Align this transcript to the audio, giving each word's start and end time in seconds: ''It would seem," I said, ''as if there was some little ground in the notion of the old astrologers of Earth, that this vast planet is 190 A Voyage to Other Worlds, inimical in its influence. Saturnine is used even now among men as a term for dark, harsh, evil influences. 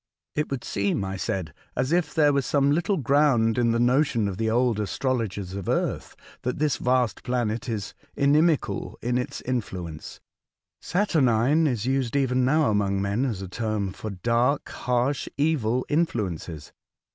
''It 0.35 0.49
would 0.49 0.63
seem," 0.63 1.05
I 1.05 1.15
said, 1.15 1.53
''as 1.77 1.91
if 1.93 2.11
there 2.11 2.33
was 2.33 2.43
some 2.43 2.71
little 2.71 2.97
ground 2.97 3.59
in 3.59 3.71
the 3.71 3.79
notion 3.79 4.27
of 4.27 4.37
the 4.37 4.49
old 4.49 4.79
astrologers 4.79 5.53
of 5.53 5.69
Earth, 5.69 6.15
that 6.41 6.57
this 6.57 6.77
vast 6.77 7.21
planet 7.21 7.69
is 7.69 7.93
190 8.15 8.23
A 8.23 8.41
Voyage 8.57 8.61
to 8.61 8.65
Other 8.65 8.73
Worlds, 8.73 8.95
inimical 9.03 9.07
in 9.07 9.17
its 9.19 9.41
influence. 9.41 10.19
Saturnine 10.81 11.67
is 11.67 11.85
used 11.85 12.15
even 12.15 12.43
now 12.43 12.71
among 12.71 12.99
men 12.99 13.25
as 13.25 13.43
a 13.43 13.47
term 13.47 13.93
for 13.93 14.09
dark, 14.09 14.67
harsh, 14.69 15.27
evil 15.37 15.85
influences. 15.87 16.71